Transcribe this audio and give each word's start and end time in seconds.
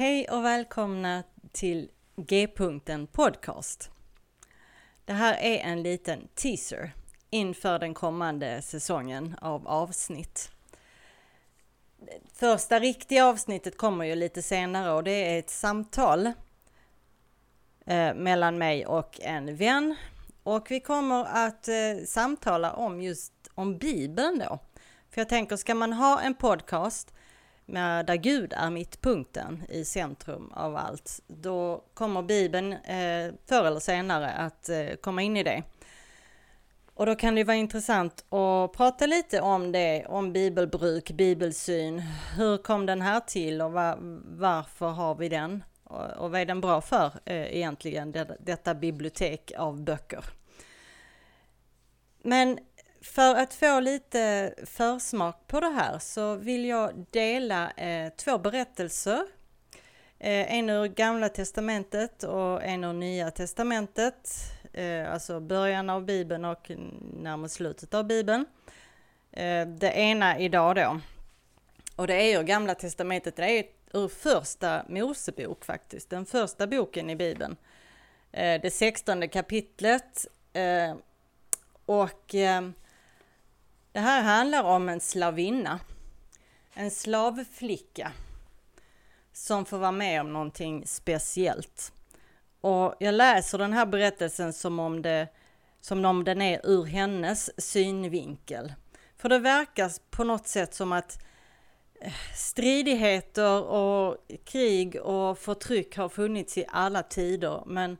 Hej 0.00 0.28
och 0.28 0.44
välkomna 0.44 1.22
till 1.52 1.90
G-punkten 2.16 3.06
Podcast. 3.06 3.90
Det 5.04 5.12
här 5.12 5.34
är 5.34 5.58
en 5.58 5.82
liten 5.82 6.28
teaser 6.34 6.92
inför 7.30 7.78
den 7.78 7.94
kommande 7.94 8.62
säsongen 8.62 9.36
av 9.40 9.68
avsnitt. 9.68 10.50
Första 12.32 12.78
riktiga 12.78 13.26
avsnittet 13.26 13.76
kommer 13.76 14.04
ju 14.04 14.14
lite 14.14 14.42
senare 14.42 14.92
och 14.92 15.04
det 15.04 15.34
är 15.34 15.38
ett 15.38 15.50
samtal 15.50 16.26
eh, 17.86 18.14
mellan 18.14 18.58
mig 18.58 18.86
och 18.86 19.20
en 19.20 19.56
vän. 19.56 19.96
Och 20.42 20.70
vi 20.70 20.80
kommer 20.80 21.24
att 21.24 21.68
eh, 21.68 22.04
samtala 22.06 22.72
om 22.72 23.02
just 23.02 23.32
om 23.54 23.78
Bibeln 23.78 24.38
då. 24.38 24.58
För 25.10 25.20
jag 25.20 25.28
tänker, 25.28 25.56
ska 25.56 25.74
man 25.74 25.92
ha 25.92 26.20
en 26.20 26.34
podcast 26.34 27.14
där 27.74 28.16
Gud 28.16 28.52
är 28.56 28.70
mittpunkten 28.70 29.62
i 29.68 29.84
centrum 29.84 30.52
av 30.54 30.76
allt, 30.76 31.20
då 31.26 31.84
kommer 31.94 32.22
Bibeln 32.22 32.72
eh, 32.72 33.34
förr 33.46 33.64
eller 33.64 33.80
senare 33.80 34.30
att 34.30 34.68
eh, 34.68 34.94
komma 35.00 35.22
in 35.22 35.36
i 35.36 35.42
det. 35.42 35.62
Och 36.94 37.06
då 37.06 37.14
kan 37.14 37.34
det 37.34 37.44
vara 37.44 37.56
intressant 37.56 38.24
att 38.32 38.72
prata 38.72 39.06
lite 39.06 39.40
om 39.40 39.72
det, 39.72 40.06
om 40.06 40.32
bibelbruk, 40.32 41.10
bibelsyn. 41.10 41.98
Hur 42.36 42.56
kom 42.56 42.86
den 42.86 43.02
här 43.02 43.20
till 43.20 43.62
och 43.62 43.72
var, 43.72 43.98
varför 44.38 44.88
har 44.88 45.14
vi 45.14 45.28
den? 45.28 45.64
Och, 45.84 46.10
och 46.10 46.30
vad 46.30 46.40
är 46.40 46.46
den 46.46 46.60
bra 46.60 46.80
för 46.80 47.12
eh, 47.24 47.56
egentligen, 47.56 48.12
det, 48.12 48.36
detta 48.40 48.74
bibliotek 48.74 49.52
av 49.58 49.84
böcker? 49.84 50.24
Men 52.22 52.58
för 53.00 53.34
att 53.34 53.54
få 53.54 53.80
lite 53.80 54.54
försmak 54.64 55.46
på 55.46 55.60
det 55.60 55.70
här 55.70 55.98
så 55.98 56.34
vill 56.34 56.64
jag 56.64 57.06
dela 57.10 57.70
eh, 57.70 58.12
två 58.12 58.38
berättelser. 58.38 59.26
Eh, 60.18 60.54
en 60.54 60.70
ur 60.70 60.86
Gamla 60.86 61.28
Testamentet 61.28 62.22
och 62.22 62.64
en 62.64 62.84
ur 62.84 62.92
Nya 62.92 63.30
Testamentet. 63.30 64.30
Eh, 64.72 65.12
alltså 65.12 65.40
början 65.40 65.90
av 65.90 66.04
Bibeln 66.04 66.44
och 66.44 66.70
närmast 67.12 67.54
slutet 67.54 67.94
av 67.94 68.04
Bibeln. 68.04 68.46
Eh, 69.32 69.66
det 69.66 69.92
ena 69.92 70.38
idag 70.38 70.76
då. 70.76 71.00
Och 71.96 72.06
det 72.06 72.14
är 72.14 72.38
ur 72.38 72.42
Gamla 72.42 72.74
Testamentet, 72.74 73.36
det 73.36 73.58
är 73.58 73.64
ur 73.92 74.08
första 74.08 74.84
Mosebok 74.88 75.64
faktiskt, 75.64 76.10
den 76.10 76.26
första 76.26 76.66
boken 76.66 77.10
i 77.10 77.16
Bibeln. 77.16 77.56
Eh, 78.32 78.60
det 78.60 78.70
sextonde 78.70 79.28
kapitlet. 79.28 80.26
Eh, 80.52 80.94
och 81.86 82.34
eh, 82.34 82.62
det 83.92 84.00
här 84.00 84.22
handlar 84.22 84.62
om 84.62 84.88
en 84.88 85.00
slavinna, 85.00 85.80
en 86.74 86.90
slavflicka 86.90 88.12
som 89.32 89.64
får 89.64 89.78
vara 89.78 89.92
med 89.92 90.20
om 90.20 90.32
någonting 90.32 90.86
speciellt. 90.86 91.92
Och 92.60 92.94
jag 92.98 93.14
läser 93.14 93.58
den 93.58 93.72
här 93.72 93.86
berättelsen 93.86 94.52
som 94.52 94.78
om, 94.78 95.02
det, 95.02 95.28
som 95.80 96.04
om 96.04 96.24
den 96.24 96.42
är 96.42 96.60
ur 96.64 96.84
hennes 96.84 97.62
synvinkel. 97.62 98.74
För 99.16 99.28
det 99.28 99.38
verkar 99.38 99.92
på 100.10 100.24
något 100.24 100.46
sätt 100.46 100.74
som 100.74 100.92
att 100.92 101.22
eh, 102.00 102.12
stridigheter 102.36 103.62
och 103.62 104.16
krig 104.44 105.00
och 105.00 105.38
förtryck 105.38 105.96
har 105.96 106.08
funnits 106.08 106.58
i 106.58 106.64
alla 106.68 107.02
tider, 107.02 107.62
men 107.66 107.96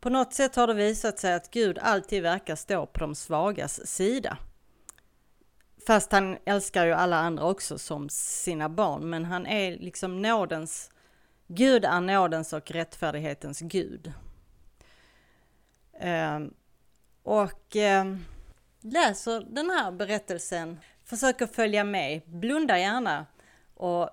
på 0.00 0.10
något 0.10 0.34
sätt 0.34 0.56
har 0.56 0.66
det 0.66 0.74
visat 0.74 1.18
sig 1.18 1.34
att 1.34 1.50
Gud 1.50 1.78
alltid 1.78 2.22
verkar 2.22 2.56
stå 2.56 2.86
på 2.86 3.00
de 3.00 3.14
svagas 3.14 3.86
sida. 3.86 4.38
Fast 5.86 6.12
han 6.12 6.38
älskar 6.44 6.86
ju 6.86 6.92
alla 6.92 7.16
andra 7.16 7.44
också 7.44 7.78
som 7.78 8.08
sina 8.08 8.68
barn, 8.68 9.10
men 9.10 9.24
han 9.24 9.46
är 9.46 9.78
liksom 9.78 10.22
nådens, 10.22 10.90
Gud 11.46 11.84
är 11.84 12.00
nådens 12.00 12.52
och 12.52 12.70
rättfärdighetens 12.70 13.60
Gud. 13.60 14.12
Eh, 16.00 16.40
och 17.22 17.76
eh, 17.76 18.16
läser 18.80 19.40
den 19.40 19.70
här 19.70 19.92
berättelsen, 19.92 20.80
försöker 21.04 21.46
följa 21.46 21.84
med, 21.84 22.22
blunda 22.26 22.78
gärna 22.78 23.26
och 23.74 24.10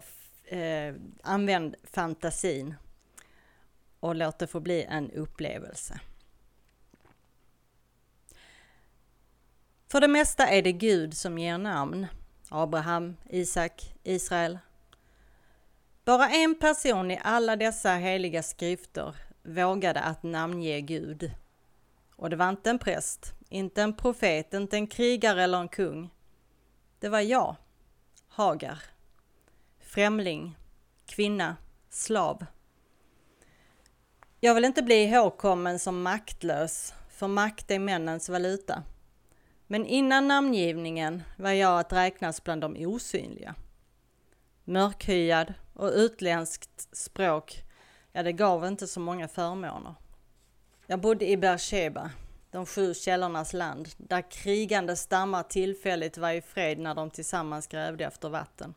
eh, 0.53 0.95
använd 1.23 1.75
fantasin 1.83 2.75
och 3.99 4.15
låt 4.15 4.39
det 4.39 4.47
få 4.47 4.59
bli 4.59 4.83
en 4.83 5.11
upplevelse. 5.11 5.99
För 9.91 10.01
det 10.01 10.07
mesta 10.07 10.47
är 10.47 10.61
det 10.61 10.71
Gud 10.71 11.17
som 11.17 11.37
ger 11.37 11.57
namn. 11.57 12.07
Abraham, 12.49 13.17
Isak, 13.29 13.93
Israel. 14.03 14.59
Bara 16.05 16.29
en 16.29 16.55
person 16.55 17.11
i 17.11 17.19
alla 17.23 17.55
dessa 17.55 17.93
heliga 17.93 18.43
skrifter 18.43 19.15
vågade 19.43 19.99
att 19.99 20.23
namnge 20.23 20.81
Gud. 20.81 21.31
Och 22.15 22.29
det 22.29 22.35
var 22.35 22.49
inte 22.49 22.69
en 22.69 22.79
präst, 22.79 23.33
inte 23.49 23.81
en 23.81 23.93
profet, 23.93 24.53
inte 24.53 24.77
en 24.77 24.87
krigare 24.87 25.43
eller 25.43 25.57
en 25.57 25.67
kung. 25.67 26.09
Det 26.99 27.09
var 27.09 27.21
jag, 27.21 27.55
Hagar. 28.27 28.83
Främling, 29.79 30.57
kvinna, 31.05 31.55
slav. 31.89 32.45
Jag 34.39 34.55
vill 34.55 34.65
inte 34.65 34.83
bli 34.83 35.03
ihågkommen 35.03 35.79
som 35.79 36.01
maktlös, 36.01 36.93
för 37.09 37.27
makt 37.27 37.71
är 37.71 37.79
männens 37.79 38.29
valuta. 38.29 38.83
Men 39.71 39.85
innan 39.85 40.27
namngivningen 40.27 41.23
var 41.37 41.51
jag 41.51 41.79
att 41.79 41.93
räknas 41.93 42.43
bland 42.43 42.61
de 42.61 42.85
osynliga. 42.85 43.55
Mörkhyad 44.63 45.53
och 45.73 45.91
utländskt 45.93 46.95
språk, 46.97 47.63
ja 48.11 48.23
det 48.23 48.31
gav 48.31 48.65
inte 48.65 48.87
så 48.87 48.99
många 48.99 49.27
förmåner. 49.27 49.95
Jag 50.87 51.01
bodde 51.01 51.29
i 51.29 51.37
Beersheba, 51.37 52.09
de 52.49 52.65
sju 52.65 52.93
källornas 52.93 53.53
land, 53.53 53.89
där 53.97 54.31
krigande 54.31 54.95
stammar 54.95 55.43
tillfälligt 55.43 56.17
var 56.17 56.31
i 56.31 56.41
fred 56.41 56.79
när 56.79 56.95
de 56.95 57.09
tillsammans 57.09 57.67
grävde 57.67 58.05
efter 58.05 58.29
vatten. 58.29 58.73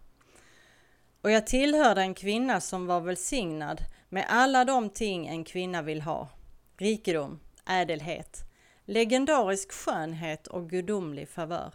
Och 1.21 1.31
jag 1.31 1.47
tillhörde 1.47 2.01
en 2.01 2.15
kvinna 2.15 2.61
som 2.61 2.87
var 2.87 3.01
välsignad 3.01 3.81
med 4.09 4.27
alla 4.29 4.65
de 4.65 4.91
ting 4.91 5.27
en 5.27 5.45
kvinna 5.45 5.83
vill 5.83 6.03
ha. 6.03 6.29
Rikedom, 6.77 7.41
ädelhet, 7.67 8.54
legendarisk 8.85 9.73
skönhet 9.73 10.47
och 10.47 10.71
gudomlig 10.71 11.29
favör. 11.29 11.75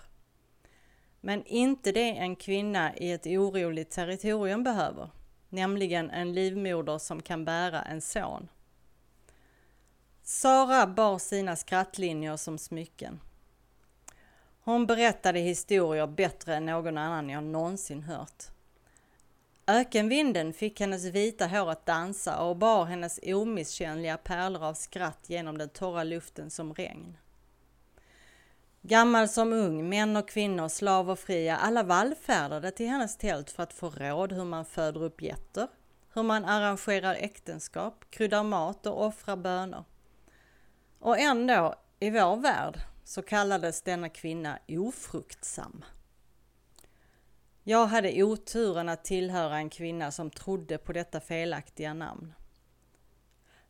Men 1.21 1.45
inte 1.45 1.91
det 1.91 2.09
en 2.09 2.35
kvinna 2.35 2.97
i 2.97 3.11
ett 3.11 3.25
oroligt 3.25 3.91
territorium 3.91 4.63
behöver, 4.63 5.09
nämligen 5.49 6.09
en 6.09 6.33
livmoder 6.33 6.97
som 6.97 7.21
kan 7.21 7.45
bära 7.45 7.81
en 7.81 8.01
son. 8.01 8.47
Sara 10.23 10.87
bar 10.87 11.17
sina 11.17 11.55
skrattlinjer 11.55 12.37
som 12.37 12.57
smycken. 12.57 13.19
Hon 14.61 14.87
berättade 14.87 15.39
historier 15.39 16.07
bättre 16.07 16.55
än 16.55 16.65
någon 16.65 16.97
annan 16.97 17.29
jag 17.29 17.43
någonsin 17.43 18.03
hört. 18.03 18.43
Ökenvinden 19.69 20.53
fick 20.53 20.79
hennes 20.79 21.05
vita 21.05 21.47
hår 21.47 21.69
att 21.69 21.85
dansa 21.85 22.41
och 22.41 22.55
bar 22.55 22.85
hennes 22.85 23.19
omisskännliga 23.23 24.17
pärlor 24.17 24.63
av 24.63 24.73
skratt 24.73 25.25
genom 25.27 25.57
den 25.57 25.69
torra 25.69 26.03
luften 26.03 26.49
som 26.49 26.73
regn. 26.73 27.17
Gammal 28.81 29.29
som 29.29 29.53
ung, 29.53 29.89
män 29.89 30.17
och 30.17 30.29
kvinnor, 30.29 30.67
slav 30.67 31.09
och 31.09 31.19
fria, 31.19 31.57
alla 31.57 31.83
vallfärdade 31.83 32.71
till 32.71 32.87
hennes 32.87 33.17
tält 33.17 33.51
för 33.51 33.63
att 33.63 33.73
få 33.73 33.89
råd 33.89 34.33
hur 34.33 34.45
man 34.45 34.65
föder 34.65 35.03
upp 35.03 35.21
getter, 35.21 35.67
hur 36.13 36.23
man 36.23 36.45
arrangerar 36.45 37.15
äktenskap, 37.15 38.05
kryddar 38.09 38.43
mat 38.43 38.85
och 38.85 39.05
offrar 39.05 39.35
bönor. 39.35 39.83
Och 40.99 41.19
ändå, 41.19 41.75
i 41.99 42.09
vår 42.09 42.35
värld, 42.35 42.79
så 43.03 43.21
kallades 43.21 43.81
denna 43.81 44.09
kvinna 44.09 44.59
ofruktsam. 44.67 45.83
Jag 47.69 47.87
hade 47.87 48.23
oturen 48.23 48.89
att 48.89 49.03
tillhöra 49.03 49.57
en 49.57 49.69
kvinna 49.69 50.11
som 50.11 50.29
trodde 50.29 50.77
på 50.77 50.93
detta 50.93 51.19
felaktiga 51.19 51.93
namn. 51.93 52.33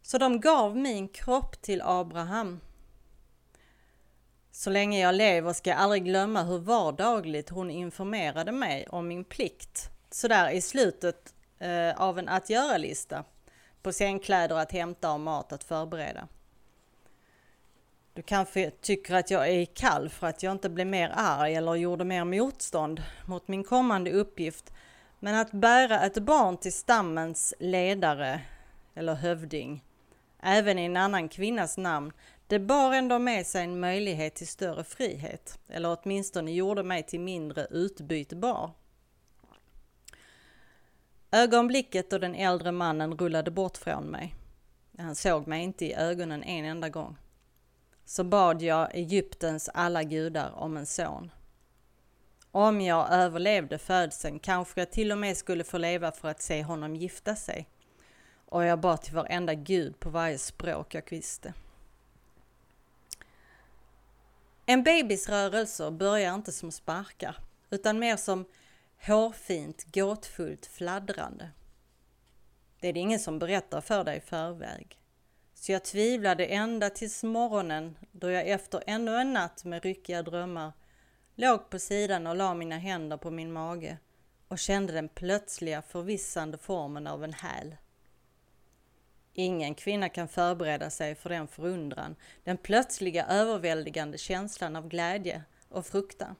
Så 0.01 0.17
de 0.17 0.39
gav 0.39 0.77
min 0.77 1.07
kropp 1.07 1.61
till 1.61 1.81
Abraham. 1.81 2.59
Så 4.51 4.69
länge 4.69 4.99
jag 4.99 5.15
lever 5.15 5.53
ska 5.53 5.69
jag 5.69 5.79
aldrig 5.79 6.03
glömma 6.03 6.43
hur 6.43 6.57
vardagligt 6.57 7.49
hon 7.49 7.71
informerade 7.71 8.51
mig 8.51 8.87
om 8.89 9.07
min 9.07 9.23
plikt. 9.23 9.89
Sådär 10.11 10.49
i 10.49 10.61
slutet 10.61 11.33
eh, 11.57 12.01
av 12.01 12.19
en 12.19 12.29
att 12.29 12.49
göra-lista 12.49 13.23
på 13.81 13.93
sängkläder 13.93 14.55
att 14.55 14.71
hämta 14.71 15.13
och 15.13 15.19
mat 15.19 15.53
att 15.53 15.63
förbereda. 15.63 16.27
Du 18.19 18.23
kanske 18.23 18.71
tycker 18.71 19.15
att 19.15 19.31
jag 19.31 19.49
är 19.49 19.65
kall 19.65 20.09
för 20.09 20.27
att 20.27 20.43
jag 20.43 20.51
inte 20.51 20.69
blev 20.69 20.87
mer 20.87 21.11
arg 21.15 21.55
eller 21.55 21.75
gjorde 21.75 22.03
mer 22.03 22.23
motstånd 22.23 23.03
mot 23.25 23.47
min 23.47 23.63
kommande 23.63 24.11
uppgift. 24.11 24.73
Men 25.19 25.35
att 25.35 25.51
bära 25.51 26.01
ett 26.01 26.17
barn 26.17 26.57
till 26.57 26.73
stammens 26.73 27.53
ledare 27.59 28.41
eller 28.95 29.15
hövding, 29.15 29.83
även 30.39 30.79
i 30.79 30.85
en 30.85 30.97
annan 30.97 31.29
kvinnas 31.29 31.77
namn, 31.77 32.11
det 32.47 32.59
bar 32.59 32.93
ändå 32.93 33.19
med 33.19 33.45
sig 33.45 33.63
en 33.63 33.79
möjlighet 33.79 34.35
till 34.35 34.47
större 34.47 34.83
frihet, 34.83 35.59
eller 35.67 35.97
åtminstone 36.01 36.51
gjorde 36.51 36.83
mig 36.83 37.03
till 37.03 37.19
mindre 37.19 37.67
utbytbar. 37.69 38.71
Ögonblicket 41.31 42.09
då 42.09 42.17
den 42.17 42.35
äldre 42.35 42.71
mannen 42.71 43.17
rullade 43.17 43.51
bort 43.51 43.77
från 43.77 44.03
mig, 44.03 44.35
han 44.97 45.15
såg 45.15 45.47
mig 45.47 45.63
inte 45.63 45.85
i 45.85 45.93
ögonen 45.93 46.43
en 46.43 46.65
enda 46.65 46.89
gång, 46.89 47.17
så 48.09 48.23
bad 48.23 48.61
jag 48.61 48.95
Egyptens 48.95 49.69
alla 49.73 50.03
gudar 50.03 50.51
om 50.51 50.77
en 50.77 50.85
son. 50.85 51.31
Om 52.51 52.81
jag 52.81 53.11
överlevde 53.11 53.77
födseln 53.77 54.39
kanske 54.39 54.81
jag 54.81 54.91
till 54.91 55.11
och 55.11 55.17
med 55.17 55.37
skulle 55.37 55.63
få 55.63 55.77
leva 55.77 56.11
för 56.11 56.27
att 56.27 56.41
se 56.41 56.63
honom 56.63 56.95
gifta 56.95 57.35
sig. 57.35 57.69
Och 58.45 58.63
jag 58.63 58.79
bad 58.79 59.01
till 59.01 59.15
varenda 59.15 59.53
gud 59.53 59.99
på 59.99 60.09
varje 60.09 60.37
språk 60.37 60.95
jag 60.95 61.09
visste. 61.09 61.53
En 64.65 64.83
babys 64.83 65.29
rörelser 65.29 65.91
börjar 65.91 66.35
inte 66.35 66.51
som 66.51 66.71
sparkar, 66.71 67.37
utan 67.69 67.99
mer 67.99 68.17
som 68.17 68.45
hårfint, 69.05 69.95
gåtfullt 69.95 70.65
fladdrande. 70.65 71.49
Det 72.79 72.87
är 72.87 72.93
det 72.93 72.99
ingen 72.99 73.19
som 73.19 73.39
berättar 73.39 73.81
för 73.81 74.03
dig 74.03 74.17
i 74.17 74.21
förväg. 74.21 74.98
Så 75.61 75.71
jag 75.71 75.83
tvivlade 75.83 76.45
ända 76.45 76.89
tills 76.89 77.23
morgonen 77.23 77.97
då 78.11 78.31
jag 78.31 78.47
efter 78.47 78.83
ännu 78.87 79.15
en 79.15 79.33
natt 79.33 79.65
med 79.65 79.83
ryckiga 79.83 80.23
drömmar 80.23 80.71
låg 81.35 81.69
på 81.69 81.79
sidan 81.79 82.27
och 82.27 82.35
la 82.35 82.53
mina 82.53 82.77
händer 82.77 83.17
på 83.17 83.31
min 83.31 83.51
mage 83.51 83.97
och 84.47 84.59
kände 84.59 84.93
den 84.93 85.09
plötsliga 85.09 85.81
förvissande 85.81 86.57
formen 86.57 87.07
av 87.07 87.23
en 87.23 87.33
häl. 87.33 87.75
Ingen 89.33 89.75
kvinna 89.75 90.09
kan 90.09 90.27
förbereda 90.27 90.89
sig 90.89 91.15
för 91.15 91.29
den 91.29 91.47
förundran, 91.47 92.15
den 92.43 92.57
plötsliga 92.57 93.25
överväldigande 93.25 94.17
känslan 94.17 94.75
av 94.75 94.87
glädje 94.87 95.43
och 95.69 95.85
fruktan. 95.85 96.35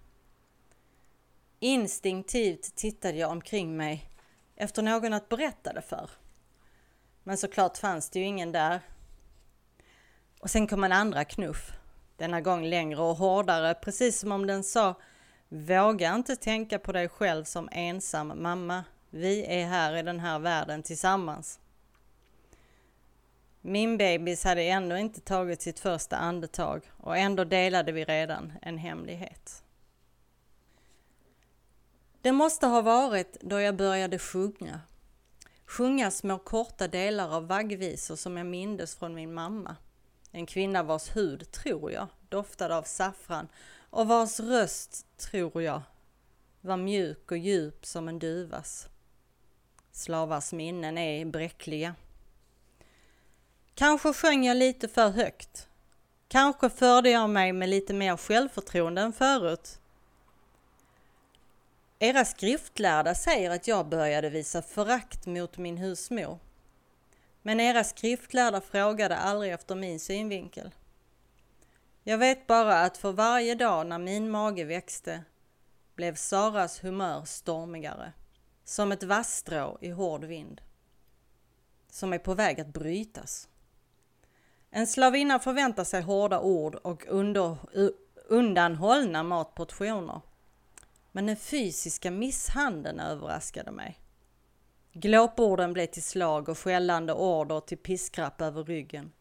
Instinktivt 1.60 2.75
tittade 2.75 3.18
jag 3.18 3.31
omkring 3.31 3.77
mig 3.77 4.10
efter 4.56 4.81
någon 4.81 5.13
att 5.13 5.30
berätta 5.30 5.74
det 5.74 5.81
för. 5.81 6.10
Men 7.24 7.38
såklart 7.38 7.77
fanns 7.77 8.10
det 8.10 8.19
ju 8.19 8.25
ingen 8.25 8.51
där. 8.51 8.81
Och 10.39 10.50
sen 10.50 10.68
kom 10.68 10.83
en 10.83 10.91
andra 10.91 11.25
knuff. 11.25 11.71
Denna 12.18 12.41
gång 12.41 12.65
längre 12.65 13.01
och 13.01 13.15
hårdare, 13.15 13.74
precis 13.74 14.19
som 14.19 14.31
om 14.31 14.47
den 14.47 14.63
sa 14.63 14.95
Våga 15.50 16.15
inte 16.15 16.36
tänka 16.36 16.80
på 16.80 16.91
dig 16.91 17.09
själv 17.09 17.44
som 17.44 17.69
ensam 17.71 18.44
mamma. 18.44 18.83
Vi 19.09 19.45
är 19.45 19.65
här 19.65 19.95
i 19.95 20.03
den 20.03 20.19
här 20.19 20.39
världen 20.39 20.83
tillsammans. 20.83 21.59
Min 23.62 23.97
bebis 23.97 24.44
hade 24.44 24.62
ändå 24.62 24.97
inte 24.97 25.21
tagit 25.21 25.62
sitt 25.62 25.80
första 25.80 26.18
andetag 26.18 26.92
och 26.97 27.18
ändå 27.18 27.44
delade 27.44 27.92
vi 27.92 28.06
redan 28.06 28.53
en 28.62 28.77
hemlighet. 28.77 29.63
Det 32.21 32.31
måste 32.31 32.68
ha 32.68 32.81
varit 32.81 33.38
då 33.42 33.59
jag 33.59 33.75
började 33.75 34.19
sjunga. 34.19 34.81
Sjunga 35.65 36.12
små 36.12 36.38
korta 36.38 36.88
delar 36.88 37.35
av 37.35 37.47
vaggvisor 37.47 38.15
som 38.15 38.38
jag 38.38 38.45
mindes 38.45 38.95
från 38.95 39.15
min 39.15 39.33
mamma. 39.33 39.75
En 40.31 40.46
kvinna 40.46 40.84
vars 40.84 41.16
hud, 41.16 41.52
tror 41.52 41.92
jag, 41.92 42.08
doftade 42.30 42.76
av 42.76 42.84
saffran 42.84 43.48
och 43.90 44.08
vars 44.08 44.40
röst, 44.40 45.06
tror 45.18 45.62
jag, 45.62 45.81
var 46.62 46.78
mjuk 46.78 47.31
och 47.31 47.38
djup 47.38 47.86
som 47.86 48.08
en 48.08 48.20
duvas. 48.20 48.88
Slavars 49.92 50.52
minnen 50.52 50.98
är 50.98 51.26
bräckliga. 51.26 51.96
Kanske 53.76 54.14
sjöng 54.14 54.46
jag 54.46 54.58
lite 54.58 54.88
för 54.88 55.10
högt. 55.10 55.68
Kanske 56.28 56.70
förde 56.70 57.10
jag 57.10 57.30
mig 57.30 57.54
med 57.54 57.70
lite 57.70 57.94
mer 57.94 58.18
självförtroende 58.18 59.02
än 59.02 59.14
förut. 59.14 59.80
Era 62.00 62.26
skriftlärda 62.26 63.16
säger 63.16 63.50
att 63.50 63.68
jag 63.68 63.90
började 63.90 64.30
visa 64.30 64.62
förakt 64.62 65.26
mot 65.26 65.58
min 65.58 65.78
husmor. 65.78 66.40
Men 67.41 67.59
era 67.59 67.83
skriftlärda 67.83 68.62
frågade 68.62 69.18
aldrig 69.18 69.51
efter 69.51 69.75
min 69.75 70.00
synvinkel. 70.00 70.75
Jag 72.03 72.18
vet 72.18 72.47
bara 72.47 72.81
att 72.81 72.97
för 72.97 73.12
varje 73.12 73.56
dag 73.56 73.88
när 73.88 74.00
min 74.00 74.31
mage 74.31 74.63
växte 74.63 75.24
blev 75.95 76.15
Saras 76.15 76.83
humör 76.83 77.25
stormigare, 77.25 78.13
som 78.63 78.91
ett 78.91 79.03
vasstrå 79.03 79.77
i 79.81 79.89
hård 79.89 80.24
vind, 80.24 80.62
som 81.89 82.13
är 82.13 82.19
på 82.19 82.33
väg 82.33 82.59
att 82.62 82.68
brytas. 82.68 83.47
En 84.69 84.88
slavinna 84.88 85.39
förväntar 85.39 85.83
sig 85.83 86.01
hårda 86.01 86.39
ord 86.39 86.75
och 86.75 87.06
under, 87.07 87.57
undanhållna 88.27 89.24
matportioner. 89.24 90.21
Men 91.12 91.25
den 91.25 91.38
fysiska 91.38 92.12
misshandeln 92.12 93.00
överraskade 93.00 93.71
mig. 93.71 94.00
Glåporden 94.94 95.74
blev 95.74 95.86
till 95.86 96.03
slag 96.03 96.50
och 96.50 96.57
skällande 96.57 97.13
order 97.13 97.59
till 97.59 97.77
piskrapp 97.77 98.41
över 98.41 98.63
ryggen. 98.63 99.12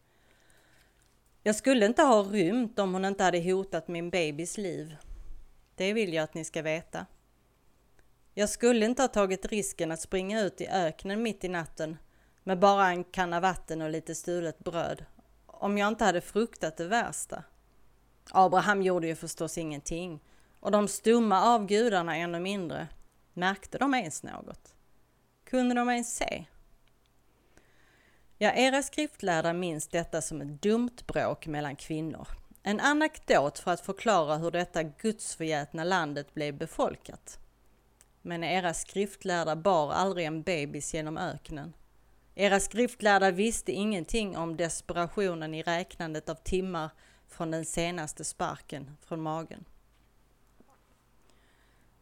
Jag 1.43 1.55
skulle 1.55 1.85
inte 1.85 2.01
ha 2.01 2.23
rymt 2.23 2.79
om 2.79 2.93
hon 2.93 3.05
inte 3.05 3.23
hade 3.23 3.51
hotat 3.51 3.87
min 3.87 4.09
babys 4.09 4.57
liv. 4.57 4.95
Det 5.75 5.93
vill 5.93 6.13
jag 6.13 6.23
att 6.23 6.33
ni 6.33 6.45
ska 6.45 6.61
veta. 6.61 7.05
Jag 8.33 8.49
skulle 8.49 8.85
inte 8.85 9.01
ha 9.01 9.07
tagit 9.07 9.45
risken 9.45 9.91
att 9.91 10.01
springa 10.01 10.41
ut 10.41 10.61
i 10.61 10.67
öknen 10.67 11.23
mitt 11.23 11.43
i 11.43 11.47
natten 11.47 11.97
med 12.43 12.59
bara 12.59 12.89
en 12.89 13.03
kanna 13.03 13.39
vatten 13.39 13.81
och 13.81 13.89
lite 13.89 14.15
stulet 14.15 14.59
bröd 14.59 15.05
om 15.45 15.77
jag 15.77 15.87
inte 15.87 16.05
hade 16.05 16.21
fruktat 16.21 16.77
det 16.77 16.87
värsta. 16.87 17.43
Abraham 18.31 18.81
gjorde 18.81 19.07
ju 19.07 19.15
förstås 19.15 19.57
ingenting 19.57 20.19
och 20.59 20.71
de 20.71 20.87
stumma 20.87 21.41
avgudarna 21.43 22.15
ännu 22.15 22.39
mindre. 22.39 22.87
Märkte 23.33 23.77
de 23.77 23.93
ens 23.93 24.23
något? 24.23 24.75
Kunde 25.49 25.75
de 25.75 25.89
ens 25.89 26.15
se? 26.15 26.45
Ja, 28.37 28.51
era 28.51 28.83
skriftlärda 28.83 29.53
minns 29.53 29.87
detta 29.87 30.21
som 30.21 30.41
ett 30.41 30.61
dumt 30.61 30.95
bråk 31.07 31.47
mellan 31.47 31.75
kvinnor. 31.75 32.27
En 32.63 32.79
anekdot 32.79 33.59
för 33.59 33.71
att 33.71 33.81
förklara 33.81 34.37
hur 34.37 34.51
detta 34.51 34.83
gudsförgätna 34.83 35.83
landet 35.83 36.33
blev 36.33 36.57
befolkat. 36.57 37.39
Men 38.21 38.43
era 38.43 38.73
skriftlärda 38.73 39.55
bar 39.55 39.91
aldrig 39.91 40.25
en 40.25 40.43
bebis 40.43 40.93
genom 40.93 41.17
öknen. 41.17 41.73
Era 42.35 42.59
skriftlärda 42.59 43.31
visste 43.31 43.71
ingenting 43.71 44.37
om 44.37 44.57
desperationen 44.57 45.53
i 45.53 45.63
räknandet 45.63 46.29
av 46.29 46.35
timmar 46.35 46.89
från 47.27 47.51
den 47.51 47.65
senaste 47.65 48.25
sparken 48.25 48.97
från 49.01 49.21
magen. 49.21 49.65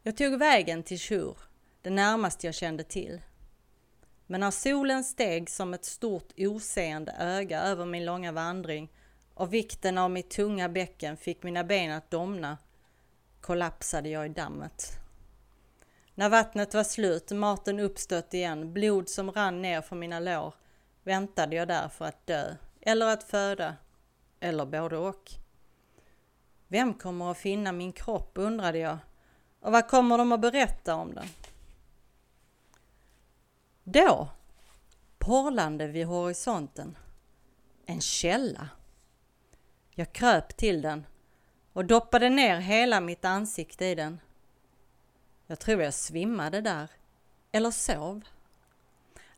Jag 0.03 0.17
tog 0.17 0.39
vägen 0.39 0.83
till 0.83 0.99
Shur, 0.99 1.37
det 1.81 1.89
närmaste 1.89 2.47
jag 2.47 2.55
kände 2.55 2.83
till. 2.83 3.21
Men 4.27 4.39
när 4.39 4.51
solen 4.51 5.03
steg 5.03 5.49
som 5.49 5.73
ett 5.73 5.85
stort 5.85 6.33
oseende 6.37 7.15
öga 7.19 7.61
över 7.61 7.85
min 7.85 8.05
långa 8.05 8.31
vandring 8.31 8.89
och 9.33 9.53
vikten 9.53 9.97
av 9.97 10.11
mitt 10.11 10.29
tunga 10.29 10.69
bäcken 10.69 11.17
fick 11.17 11.43
mina 11.43 11.63
ben 11.63 11.91
att 11.91 12.11
domna 12.11 12.57
kollapsade 13.41 14.09
jag 14.09 14.25
i 14.25 14.29
dammet. 14.29 14.99
När 16.15 16.29
vattnet 16.29 16.73
var 16.73 16.83
slut, 16.83 17.31
maten 17.31 17.79
uppstött 17.79 18.33
igen, 18.33 18.73
blod 18.73 19.09
som 19.09 19.31
rann 19.31 19.61
ner 19.61 19.81
från 19.81 19.99
mina 19.99 20.19
lår, 20.19 20.53
väntade 21.03 21.55
jag 21.55 21.67
där 21.67 21.89
för 21.89 22.05
att 22.05 22.27
dö, 22.27 22.55
eller 22.81 23.07
att 23.07 23.23
föda, 23.23 23.75
eller 24.39 24.65
både 24.65 24.97
och. 24.97 25.31
Vem 26.67 26.93
kommer 26.93 27.31
att 27.31 27.37
finna 27.37 27.71
min 27.71 27.93
kropp, 27.93 28.31
undrade 28.33 28.77
jag, 28.77 28.97
och 29.59 29.71
vad 29.71 29.87
kommer 29.87 30.17
de 30.17 30.31
att 30.31 30.41
berätta 30.41 30.95
om 30.95 31.13
den? 31.13 31.27
Då, 33.89 34.29
porlande 35.17 35.87
vid 35.87 36.05
horisonten, 36.05 36.97
en 37.85 38.01
källa. 38.01 38.69
Jag 39.89 40.13
kröp 40.13 40.57
till 40.57 40.81
den 40.81 41.05
och 41.73 41.85
doppade 41.85 42.29
ner 42.29 42.57
hela 42.59 43.01
mitt 43.01 43.25
ansikte 43.25 43.85
i 43.85 43.95
den. 43.95 44.19
Jag 45.45 45.59
tror 45.59 45.81
jag 45.81 45.93
svimmade 45.93 46.61
där, 46.61 46.91
eller 47.51 47.71
sov. 47.71 48.23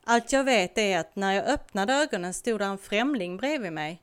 Allt 0.04 0.32
jag 0.32 0.44
vet 0.44 0.78
är 0.78 0.98
att 0.98 1.16
när 1.16 1.32
jag 1.32 1.44
öppnade 1.44 1.94
ögonen 1.94 2.34
stod 2.34 2.58
där 2.58 2.66
en 2.66 2.78
främling 2.78 3.36
bredvid 3.36 3.72
mig. 3.72 4.02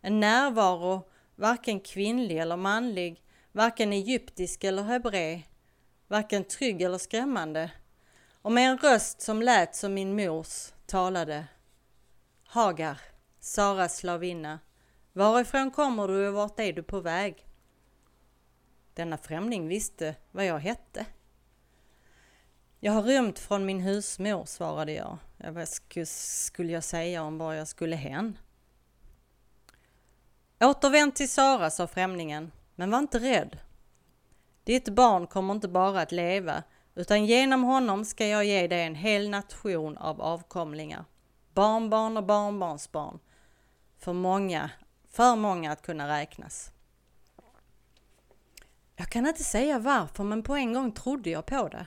En 0.00 0.20
närvaro, 0.20 1.08
varken 1.34 1.80
kvinnlig 1.80 2.38
eller 2.38 2.56
manlig, 2.56 3.22
varken 3.52 3.92
egyptisk 3.92 4.64
eller 4.64 4.82
hebré, 4.82 5.42
varken 6.08 6.44
trygg 6.44 6.82
eller 6.82 6.98
skrämmande. 6.98 7.70
Och 8.46 8.52
med 8.52 8.70
en 8.70 8.78
röst 8.78 9.20
som 9.20 9.42
lät 9.42 9.74
som 9.74 9.94
min 9.94 10.16
mors 10.16 10.72
talade. 10.86 11.46
Hagar, 12.44 13.00
Saras 13.40 13.96
slavinna, 13.96 14.58
varifrån 15.12 15.70
kommer 15.70 16.08
du 16.08 16.28
och 16.28 16.34
vart 16.34 16.60
är 16.60 16.72
du 16.72 16.82
på 16.82 17.00
väg? 17.00 17.46
Denna 18.94 19.18
främling 19.18 19.68
visste 19.68 20.14
vad 20.30 20.46
jag 20.46 20.58
hette. 20.58 21.06
Jag 22.80 22.92
har 22.92 23.02
rymt 23.02 23.38
från 23.38 23.66
min 23.66 23.80
husmor, 23.80 24.44
svarade 24.44 24.92
jag. 24.92 25.18
Vad 25.36 25.68
skulle 25.68 26.72
jag 26.72 26.84
säga 26.84 27.22
om 27.22 27.38
var 27.38 27.54
jag 27.54 27.68
skulle 27.68 27.96
hän? 27.96 28.38
Återvänd 30.60 31.14
till 31.14 31.30
Sara, 31.30 31.70
sa 31.70 31.86
främlingen, 31.86 32.52
men 32.74 32.90
var 32.90 32.98
inte 32.98 33.18
rädd. 33.18 33.58
Ditt 34.64 34.88
barn 34.88 35.26
kommer 35.26 35.54
inte 35.54 35.68
bara 35.68 36.00
att 36.00 36.12
leva, 36.12 36.62
utan 36.96 37.26
genom 37.26 37.62
honom 37.62 38.04
ska 38.04 38.26
jag 38.26 38.44
ge 38.44 38.66
dig 38.66 38.82
en 38.82 38.94
hel 38.94 39.30
nation 39.30 39.96
av 39.96 40.22
avkomlingar, 40.22 41.04
barnbarn 41.54 42.16
och 42.16 42.24
barnbarnsbarn, 42.24 43.18
för 43.98 44.12
många, 44.12 44.70
för 45.08 45.36
många 45.36 45.72
att 45.72 45.82
kunna 45.82 46.18
räknas. 46.18 46.72
Jag 48.96 49.08
kan 49.08 49.26
inte 49.26 49.44
säga 49.44 49.78
varför, 49.78 50.24
men 50.24 50.42
på 50.42 50.54
en 50.54 50.72
gång 50.72 50.92
trodde 50.92 51.30
jag 51.30 51.46
på 51.46 51.68
det. 51.68 51.86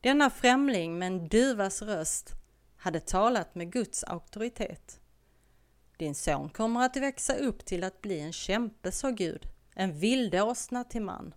Denna 0.00 0.30
främling 0.30 0.98
med 0.98 1.06
en 1.06 1.28
duvas 1.28 1.82
röst 1.82 2.30
hade 2.76 3.00
talat 3.00 3.54
med 3.54 3.72
Guds 3.72 4.04
auktoritet. 4.04 5.00
Din 5.96 6.14
son 6.14 6.48
kommer 6.48 6.84
att 6.84 6.96
växa 6.96 7.34
upp 7.34 7.64
till 7.64 7.84
att 7.84 8.00
bli 8.00 8.20
en 8.20 8.32
kämpe, 8.32 8.92
sa 8.92 9.10
Gud, 9.10 9.46
en 9.74 9.98
vildåsna 9.98 10.84
till 10.84 11.02
man. 11.02 11.34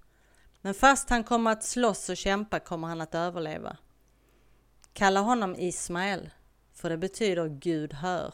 Men 0.62 0.74
fast 0.74 1.10
han 1.10 1.24
kommer 1.24 1.52
att 1.52 1.64
slåss 1.64 2.10
och 2.10 2.18
kämpa 2.18 2.60
kommer 2.60 2.88
han 2.88 3.02
att 3.02 3.16
överleva. 3.16 3.78
Kalla 4.94 5.20
honom 5.20 5.56
Ismael, 5.56 6.30
för 6.74 6.90
det 6.90 6.98
betyder 6.98 7.48
Gud 7.48 7.94
hör. 7.94 8.34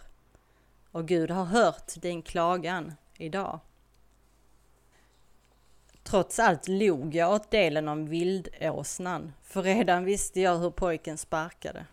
Och 0.91 1.07
Gud 1.07 1.31
har 1.31 1.45
hört 1.45 2.01
din 2.01 2.21
klagan 2.21 2.93
idag. 3.17 3.59
Trots 6.03 6.39
allt 6.39 6.67
log 6.67 7.15
jag 7.15 7.33
åt 7.33 7.51
delen 7.51 7.87
om 7.87 8.05
vildåsnan, 8.05 9.33
för 9.43 9.63
redan 9.63 10.05
visste 10.05 10.41
jag 10.41 10.57
hur 10.57 10.71
pojken 10.71 11.17
sparkade. 11.17 11.85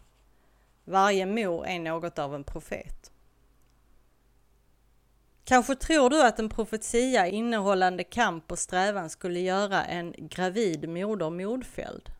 Varje 0.84 1.26
mor 1.26 1.66
är 1.66 1.78
något 1.78 2.18
av 2.18 2.34
en 2.34 2.44
profet. 2.44 3.09
Kanske 5.50 5.74
tror 5.74 6.10
du 6.10 6.22
att 6.22 6.38
en 6.38 6.48
profetia 6.48 7.26
innehållande 7.26 8.04
kamp 8.04 8.52
och 8.52 8.58
strävan 8.58 9.10
skulle 9.10 9.40
göra 9.40 9.84
en 9.84 10.14
gravid 10.18 10.88
moder 10.88 11.30
modfälld. 11.30 12.10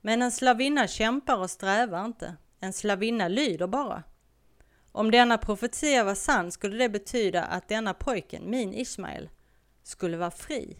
Men 0.00 0.22
en 0.22 0.32
slavinna 0.32 0.86
kämpar 0.86 1.36
och 1.36 1.50
strävar 1.50 2.04
inte. 2.04 2.36
En 2.58 2.72
slavinna 2.72 3.28
lyder 3.28 3.66
bara. 3.66 4.02
Om 4.92 5.10
denna 5.10 5.38
profetia 5.38 6.04
var 6.04 6.14
sann 6.14 6.52
skulle 6.52 6.76
det 6.76 6.88
betyda 6.88 7.44
att 7.44 7.68
denna 7.68 7.94
pojken, 7.94 8.50
min 8.50 8.74
Ismael, 8.74 9.30
skulle 9.82 10.16
vara 10.16 10.30
fri. 10.30 10.76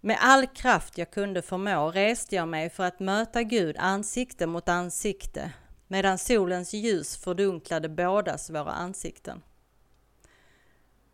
Med 0.00 0.18
all 0.20 0.46
kraft 0.46 0.98
jag 0.98 1.10
kunde 1.10 1.42
förmå 1.42 1.90
reste 1.90 2.36
jag 2.36 2.48
mig 2.48 2.70
för 2.70 2.84
att 2.84 3.00
möta 3.00 3.42
Gud 3.42 3.76
ansikte 3.78 4.46
mot 4.46 4.68
ansikte 4.68 5.52
medan 5.88 6.18
solens 6.18 6.74
ljus 6.74 7.16
fördunklade 7.16 7.88
bådas 7.88 8.50
våra 8.50 8.72
ansikten. 8.72 9.42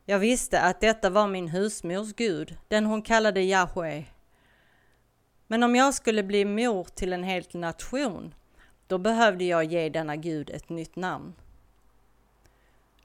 Jag 0.08 0.18
visste 0.18 0.60
att 0.60 0.80
detta 0.80 1.10
var 1.10 1.28
min 1.28 1.48
husmors 1.48 2.12
Gud, 2.14 2.56
den 2.68 2.86
hon 2.86 3.02
kallade 3.02 3.42
Yahweh. 3.42 4.04
Men 5.46 5.62
om 5.62 5.76
jag 5.76 5.94
skulle 5.94 6.22
bli 6.22 6.44
mor 6.44 6.84
till 6.84 7.12
en 7.12 7.22
hel 7.22 7.44
nation, 7.52 8.34
då 8.86 8.98
behövde 8.98 9.44
jag 9.44 9.64
ge 9.64 9.88
denna 9.88 10.16
Gud 10.16 10.50
ett 10.50 10.68
nytt 10.68 10.96
namn. 10.96 11.34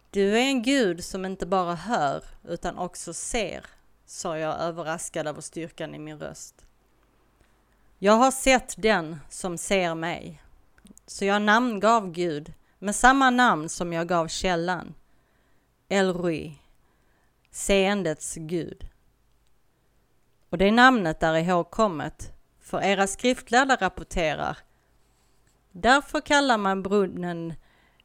Du 0.09 0.37
är 0.37 0.41
en 0.41 0.61
Gud 0.61 1.03
som 1.03 1.25
inte 1.25 1.45
bara 1.45 1.75
hör 1.75 2.23
utan 2.43 2.77
också 2.77 3.13
ser, 3.13 3.65
sa 4.05 4.37
jag 4.37 4.59
överraskad 4.59 5.27
över 5.27 5.41
styrkan 5.41 5.95
i 5.95 5.99
min 5.99 6.19
röst. 6.19 6.65
Jag 7.99 8.13
har 8.13 8.31
sett 8.31 8.75
den 8.77 9.19
som 9.29 9.57
ser 9.57 9.95
mig. 9.95 10.41
Så 11.07 11.25
jag 11.25 11.41
namngav 11.41 12.11
Gud 12.11 12.53
med 12.79 12.95
samma 12.95 13.29
namn 13.29 13.69
som 13.69 13.93
jag 13.93 14.07
gav 14.07 14.27
källan. 14.27 14.93
Elrui, 15.89 16.61
seendets 17.51 18.35
Gud. 18.35 18.87
Och 20.49 20.57
det 20.57 20.71
namnet 20.71 21.23
är 21.23 21.33
ihågkommet, 21.33 22.33
för 22.59 22.81
era 22.81 23.07
skriftlärda 23.07 23.75
rapporterar. 23.75 24.57
Därför 25.71 26.21
kallar 26.21 26.57
man 26.57 26.83
brunnen 26.83 27.53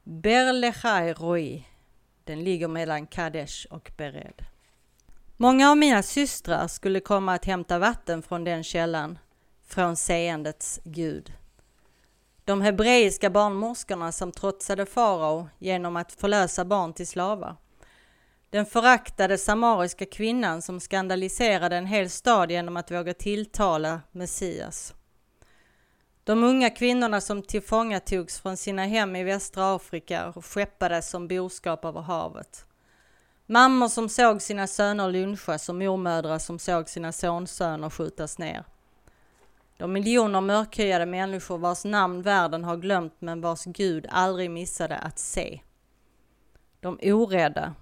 Berlechai 0.05 1.13
Roi. 1.13 1.67
Den 2.25 2.45
ligger 2.45 2.69
mellan 2.69 3.07
Kadesh 3.07 3.67
och 3.71 3.93
Bered. 3.97 4.45
Många 5.37 5.71
av 5.71 5.77
mina 5.77 6.03
systrar 6.03 6.69
skulle 6.69 7.01
komma 7.01 7.35
att 7.35 7.45
hämta 7.45 7.79
vatten 7.79 8.23
från 8.23 8.45
den 8.45 8.65
källan, 8.65 9.19
från 9.65 9.97
seendets 9.97 10.81
Gud. 10.85 11.33
De 12.45 12.61
hebreiska 12.61 13.31
barnmorskorna 13.31 14.13
som 14.13 14.33
trotsade 14.33 14.87
farao 14.87 15.49
genom 15.59 15.97
att 15.97 16.13
förlösa 16.13 16.65
barn 16.65 16.93
till 16.93 17.07
slavar. 17.07 17.57
Den 18.51 18.67
föraktade 18.67 19.39
samariska 19.39 20.07
kvinnan 20.07 20.63
som 20.63 20.81
skandaliserade 20.81 21.77
en 21.77 21.87
hel 21.87 22.11
stad 22.11 22.51
genom 22.51 22.77
att 22.77 22.91
våga 22.91 23.15
tilltala 23.15 24.01
Messias. 24.13 24.95
De 26.25 26.45
unga 26.45 26.71
kvinnorna 26.71 27.21
som 27.21 27.43
tillfångatogs 27.43 28.41
från 28.41 28.57
sina 28.57 28.85
hem 28.85 29.17
i 29.17 29.25
västra 29.25 29.75
Afrika 29.75 30.29
och 30.29 30.45
skeppades 30.45 31.11
som 31.11 31.29
boskap 31.29 31.85
över 31.85 32.01
havet. 32.01 32.67
Mammor 33.47 33.89
som 33.89 34.09
såg 34.09 34.43
sina 34.43 34.67
söner 34.67 35.09
lynchas 35.09 35.69
och 35.69 35.75
mormödrar 35.75 36.39
som 36.39 36.59
såg 36.59 36.89
sina 36.89 37.13
sonsöner 37.13 37.91
skjutas 37.91 38.39
ner. 38.39 38.65
De 39.77 39.93
miljoner 39.93 40.41
mörkhyade 40.41 41.07
människor 41.07 41.59
vars 41.59 41.85
namn 41.85 42.23
världen 42.23 42.65
har 42.65 42.77
glömt 42.77 43.15
men 43.19 43.41
vars 43.41 43.65
Gud 43.65 44.07
aldrig 44.11 44.51
missade 44.51 44.99
att 44.99 45.19
se. 45.19 45.61
De 46.81 46.99
orädda, 47.03 47.75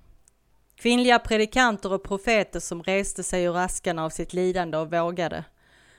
Kvinnliga 0.85 1.19
predikanter 1.19 1.93
och 1.93 2.03
profeter 2.03 2.61
som 2.61 2.83
reste 2.83 3.23
sig 3.23 3.45
ur 3.45 3.57
askan 3.57 3.99
av 3.99 4.11
sitt 4.11 4.33
lidande 4.33 4.79
och 4.79 4.93
vågade, 4.93 5.45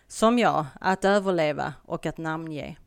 som 0.07 0.39
jag, 0.39 0.65
att 0.81 1.05
överleva 1.05 1.73
och 1.85 2.05
att 2.05 2.17
namnge. 2.17 2.77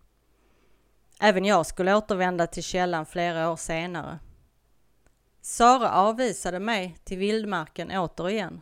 Även 1.21 1.45
jag 1.45 1.67
skulle 1.67 1.95
återvända 1.95 2.47
till 2.47 2.63
källan 2.63 3.07
flera 3.07 3.51
år 3.51 3.57
senare. 3.57 4.19
Sara 5.41 5.93
avvisade 5.93 6.59
mig 6.59 6.97
till 7.05 7.19
vildmarken 7.19 7.91
återigen. 7.91 8.61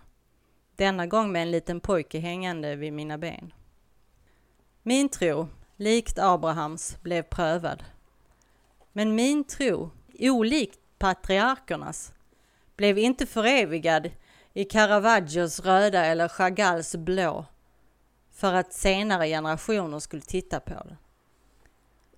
Denna 0.77 1.07
gång 1.07 1.33
med 1.33 1.43
en 1.43 1.51
liten 1.51 1.81
pojke 1.81 2.19
hängande 2.19 2.77
vid 2.77 2.93
mina 2.93 3.19
ben. 3.19 3.53
Min 4.83 5.09
tro, 5.09 5.49
likt 5.77 6.19
Abrahams, 6.19 7.03
blev 7.03 7.23
prövad. 7.23 7.85
Men 8.93 9.15
min 9.15 9.45
tro, 9.45 9.91
olikt 10.19 10.81
patriarkernas, 10.99 12.13
blev 12.77 12.99
inte 12.99 13.27
förevigad 13.27 14.11
i 14.53 14.65
Caravaggios 14.65 15.61
röda 15.61 16.05
eller 16.05 16.29
Chagalls 16.29 16.97
blå 16.97 17.47
för 18.33 18.55
att 18.55 18.73
senare 18.73 19.29
generationer 19.29 19.99
skulle 19.99 20.23
titta 20.23 20.61
på 20.61 20.75
den. 20.75 20.97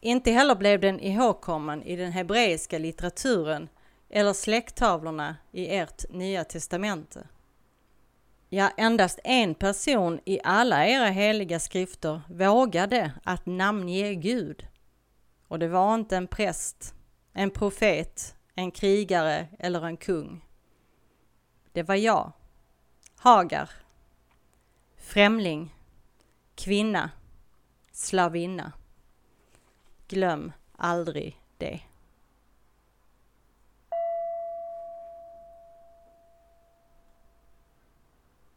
Inte 0.01 0.31
heller 0.31 0.55
blev 0.55 0.81
den 0.81 1.01
ihågkommen 1.01 1.83
i 1.83 1.97
den 1.97 2.13
hebreiska 2.13 2.79
litteraturen 2.79 3.69
eller 4.11 4.33
släkttavlorna 4.33 5.37
i 5.53 5.77
ert 5.77 6.11
nya 6.11 6.45
testamente. 6.45 7.27
Ja, 8.49 8.71
endast 8.77 9.19
en 9.25 9.55
person 9.55 10.21
i 10.25 10.41
alla 10.45 10.87
era 10.87 11.09
heliga 11.09 11.61
skrifter 11.61 12.21
vågade 12.29 13.13
att 13.25 13.47
namnge 13.47 14.15
Gud. 14.15 14.67
Och 15.49 15.59
det 15.59 15.69
var 15.69 15.95
inte 15.95 16.17
en 16.17 16.27
präst, 16.27 16.95
en 17.33 17.51
profet, 17.51 18.35
en 18.55 18.71
krigare 18.71 19.47
eller 19.59 19.87
en 19.87 19.97
kung. 19.97 20.45
Det 21.79 21.83
var 21.83 21.95
jag. 21.95 22.33
Hagar. 23.17 23.71
Främling. 24.97 25.75
Kvinna. 26.55 27.11
Slavinna. 27.93 28.73
Glöm 30.09 30.53
aldrig 30.77 31.41
det. 31.59 31.81